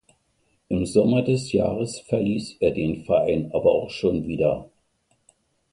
Im 0.69 0.87
Sommer 0.87 1.21
des 1.21 1.51
Jahres 1.51 1.99
verließ 1.99 2.55
er 2.59 2.71
den 2.71 3.05
Verein 3.05 3.51
aber 3.53 3.71
auch 3.71 3.91
schon 3.91 4.25
wieder. 4.25 4.67